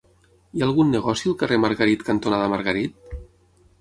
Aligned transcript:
Hi 0.45 0.61
ha 0.61 0.65
algun 0.69 0.89
negoci 0.93 1.29
al 1.31 1.37
carrer 1.43 1.59
Margarit 1.67 2.07
cantonada 2.11 2.49
Margarit? 2.55 3.17